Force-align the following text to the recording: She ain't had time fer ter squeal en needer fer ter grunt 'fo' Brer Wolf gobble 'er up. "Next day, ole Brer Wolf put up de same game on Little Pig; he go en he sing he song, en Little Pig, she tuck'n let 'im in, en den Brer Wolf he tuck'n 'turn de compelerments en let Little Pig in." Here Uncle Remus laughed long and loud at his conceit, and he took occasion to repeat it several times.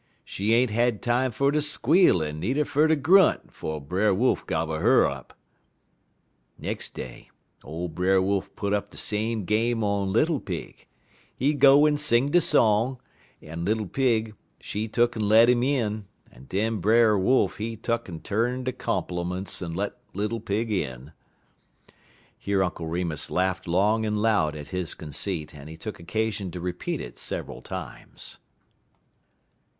She 0.25 0.51
ain't 0.55 0.71
had 0.71 1.03
time 1.03 1.31
fer 1.31 1.51
ter 1.51 1.59
squeal 1.61 2.23
en 2.23 2.39
needer 2.39 2.65
fer 2.65 2.87
ter 2.87 2.95
grunt 2.95 3.53
'fo' 3.53 3.79
Brer 3.79 4.15
Wolf 4.15 4.43
gobble 4.47 4.73
'er 4.73 5.05
up. 5.05 5.35
"Next 6.57 6.95
day, 6.95 7.29
ole 7.63 7.87
Brer 7.87 8.19
Wolf 8.19 8.49
put 8.55 8.73
up 8.73 8.89
de 8.89 8.97
same 8.97 9.45
game 9.45 9.83
on 9.83 10.11
Little 10.11 10.39
Pig; 10.39 10.87
he 11.35 11.53
go 11.53 11.85
en 11.85 11.93
he 11.93 11.97
sing 11.97 12.33
he 12.33 12.39
song, 12.39 12.99
en 13.43 13.63
Little 13.63 13.85
Pig, 13.85 14.33
she 14.59 14.87
tuck'n 14.87 15.21
let 15.21 15.51
'im 15.51 15.61
in, 15.61 16.07
en 16.33 16.45
den 16.45 16.77
Brer 16.79 17.15
Wolf 17.15 17.57
he 17.57 17.77
tuck'n 17.77 18.23
'turn 18.23 18.63
de 18.63 18.73
compelerments 18.73 19.61
en 19.61 19.75
let 19.75 19.93
Little 20.15 20.39
Pig 20.39 20.71
in." 20.71 21.11
Here 22.39 22.63
Uncle 22.63 22.87
Remus 22.87 23.29
laughed 23.29 23.67
long 23.67 24.03
and 24.07 24.17
loud 24.17 24.55
at 24.55 24.69
his 24.69 24.95
conceit, 24.95 25.53
and 25.53 25.69
he 25.69 25.77
took 25.77 25.99
occasion 25.99 26.49
to 26.49 26.59
repeat 26.59 26.99
it 26.99 27.19
several 27.19 27.61
times. 27.61 28.39